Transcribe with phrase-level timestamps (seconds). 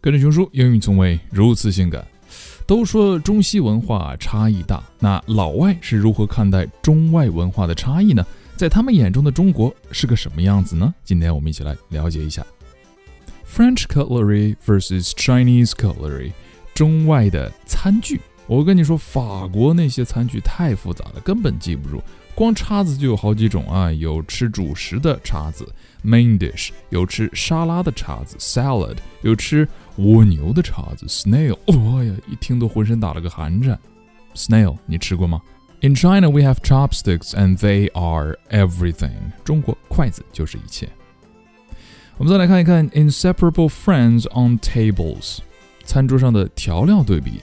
[0.00, 2.06] 跟着熊叔，英语从未如此性感。
[2.66, 8.24] 都说中西文化差异大，那老外是如何看待中外文化的差异呢？
[8.56, 10.94] 在他们眼中的中国是个什么样子呢？
[11.04, 12.46] 今天我们一起来了解一下。
[13.46, 16.32] French cutlery versus Chinese cutlery，
[16.74, 18.20] 中外的餐具。
[18.46, 22.02] 我跟你说，法国那些餐具太复杂了，根本记不住。
[22.39, 25.65] 光叉子就有好几种啊，有吃主食的叉子
[26.03, 29.67] （main dish），有吃沙拉的叉子 （salad），有吃
[29.97, 31.57] 蜗牛的叉子 （snail）。
[31.67, 33.79] 哎呀，一听都浑身打了个寒颤。
[34.33, 35.41] snail，你吃过吗？
[35.81, 39.31] In China we have chopsticks and they are everything。
[39.43, 40.89] 中国筷子就是一切。
[42.17, 45.39] 我们再来看一看 inseparable friends on tables，
[45.83, 47.41] 餐桌上的调料对比。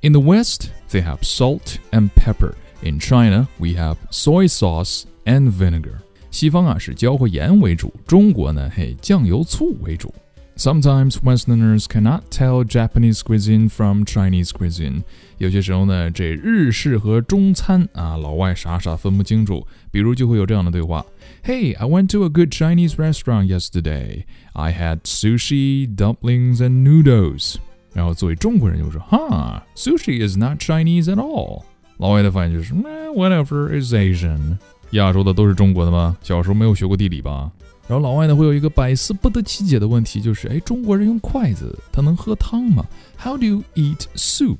[0.00, 2.54] In the West, they have salt and pepper.
[2.82, 5.94] In China, we have soy sauce and vinegar.
[6.30, 10.12] 西方啊是椒和盐为主，中国呢嘿酱油醋为主。
[10.54, 15.02] Sometimes Westerners cannot tell Japanese cuisine from Chinese cuisine。
[15.38, 19.66] 有些时候呢，这日式和中餐啊，老外傻傻分不清楚。
[19.90, 21.04] 比如就会有这样的对话：
[21.42, 24.24] Hey, I went to a good Chinese restaurant yesterday.
[24.52, 27.56] I had sushi, dumplings, and noodles.
[27.94, 31.62] 然后作为中国人就说：哈，sushi is not Chinese at all。
[31.98, 34.56] 老外的反应就是：whatever is Asian。
[34.90, 36.16] 亚洲的都是中国的吗？
[36.22, 37.50] 小时候没有学过地理吧？
[37.88, 42.86] 然后老外呢会有一个百思不得其解的问题，就是哎，中国人用筷子，他能喝汤吗？
[43.18, 44.58] How do you eat soup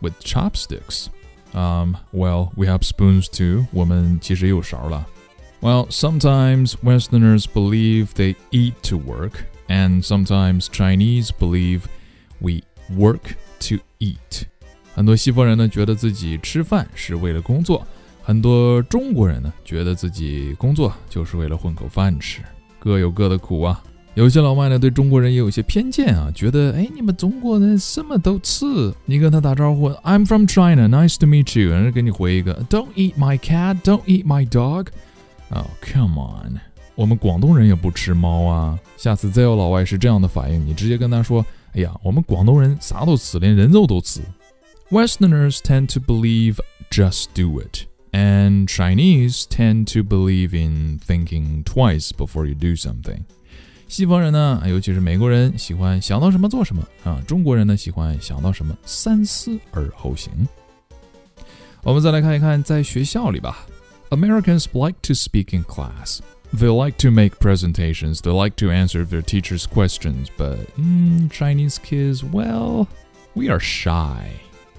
[0.00, 1.06] with chopsticks?
[1.52, 3.66] Um, well, we have spoons too.
[3.72, 5.06] 我们其实也有勺了。
[5.60, 11.82] Well, sometimes Westerners believe they eat to work, and sometimes Chinese believe
[12.40, 14.46] we work to eat.
[14.95, 17.85] 很多西方人呢觉得自己吃饭是为了工作，
[18.21, 22.41] 很多中国人呢觉得自己工作就是为了混口饭吃。
[22.79, 23.81] 各有各的苦啊！
[24.13, 28.65] 有些老外呢对中国人也有些偏见啊，觉得哎，你们中国人什么都吃。
[29.05, 34.87] 你跟他打招呼，I'm from China, nice to meet you，人家给你回一个，Don't eat my cat, don't eat my dog。
[35.49, 36.59] Oh come on，
[36.93, 38.77] 我们广东人也不吃猫啊。
[38.95, 41.43] 下次再有老外是这样的反应，你直接跟他说，
[41.73, 44.21] 哎呀，我们广东人啥都吃，连人肉都吃。
[44.92, 52.54] Westerners tend to believe just do it。and Chinese tend to believe in thinking twice before you
[52.54, 53.24] do something。
[53.86, 57.22] 西方人呢，尤其是美国人，喜欢想到什么做什么啊。
[57.26, 60.32] 中国人呢，喜欢想到什么三思而后行。
[61.82, 63.66] 我们再来看一看，在学校里吧，
[64.10, 66.20] Americans like to speak in class.
[66.54, 68.20] They like to make presentations.
[68.20, 70.28] They like to answer their teachers' questions.
[70.36, 72.88] But mm, Chinese kids, well,
[73.34, 74.30] we are shy.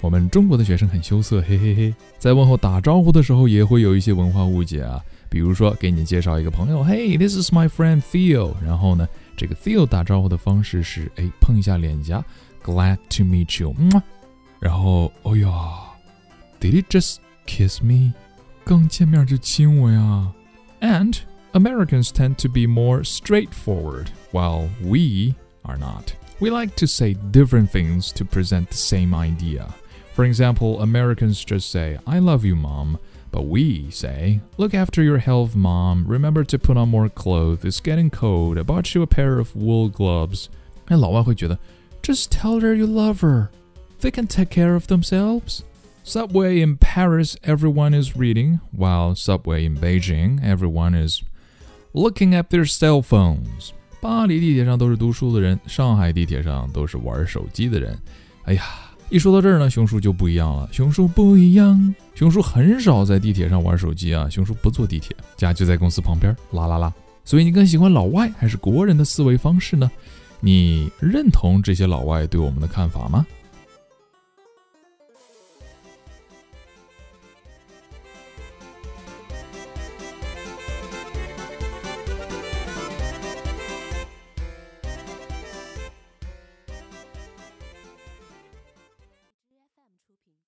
[0.00, 5.02] 我们中国的学生很羞涩，嘿嘿嘿，在问候打招呼的时候也会有一些文化误解啊。
[5.30, 8.54] 比如说，给你介绍一个朋友，Hey，this is my friend Theo。
[8.64, 12.24] 然后呢，这个 Theo 打招呼的方式是，哎，碰一下脸颊，
[12.62, 13.74] Glad to meet you。
[14.60, 15.48] 然后，哦呀，
[16.60, 17.16] Did he just
[17.46, 18.12] kiss me？
[18.64, 20.32] 刚见面就亲我呀？
[20.80, 21.16] And
[21.52, 26.12] Americans tend to be more straightforward, while we are not.
[26.38, 29.66] We like to say different things to present the same idea.
[30.18, 32.98] For example, Americans just say, I love you, mom.
[33.32, 36.04] But we say, Look after your health, mom.
[36.06, 37.64] Remember to put on more clothes.
[37.64, 38.56] It's getting cold.
[38.56, 40.48] I bought you a pair of wool gloves.
[42.00, 43.50] just tell her you love her.
[43.98, 45.64] They can take care of themselves.
[46.04, 51.24] Subway in Paris, everyone is reading, while Subway in Beijing, everyone is
[51.92, 53.72] looking at their cell phones.
[54.00, 57.98] 巴黎地铁上都是读书的人，上海地铁上都是玩手机的人。
[58.44, 58.62] 哎呀。
[59.11, 60.69] 一说到这儿呢，熊叔就不一样了。
[60.71, 64.29] 熊叔不一样，熊叔很少在地铁上玩手机啊。
[64.29, 66.93] 熊叔不坐地铁，家就在公司旁边，啦啦啦。
[67.25, 69.89] 所以你更喜欢老外还是国人的思维方式呢？
[70.39, 73.25] 你认同这些老外对我们的看法吗？